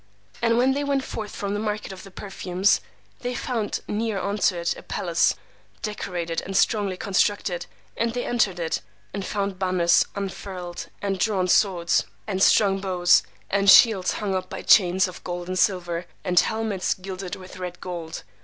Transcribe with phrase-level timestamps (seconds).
[0.41, 2.81] And when they went forth from the market of the perfumers,
[3.19, 5.35] they found near unto it a palace,
[5.83, 8.81] decorated, and strongly constructed; and they entered it,
[9.13, 14.63] and found banners unfurled, and drawn swords, and strung bows, and shields hung up by
[14.63, 18.23] chains of gold and silver, and helmets gilded with red gold.